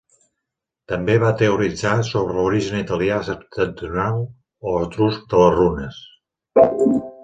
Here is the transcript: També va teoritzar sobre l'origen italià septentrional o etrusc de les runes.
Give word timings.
També 0.91 1.17
va 1.23 1.29
teoritzar 1.41 1.91
sobre 2.09 2.39
l'origen 2.39 2.79
italià 2.85 3.21
septentrional 3.29 4.21
o 4.73 4.77
etrusc 4.89 5.33
de 5.37 5.47
les 5.49 5.59
runes. 5.63 6.05